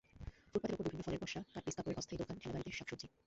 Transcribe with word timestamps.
ফুটপাতের 0.45 0.75
ওপর 0.75 0.85
বিভিন্ন 0.85 1.03
ফলের 1.05 1.21
পসরা, 1.23 1.41
কাটপিস 1.53 1.75
কাপড়ের 1.75 1.99
অস্থায়ী 1.99 2.19
দোকান, 2.21 2.35
ঠেলা 2.41 2.53
গাড়িতে 2.53 2.77
শাকসবজি। 2.77 3.07